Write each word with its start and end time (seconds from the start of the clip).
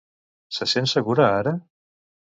Se 0.57 0.67
sent 0.71 0.89
segur 0.93 1.17
ara? 1.27 1.57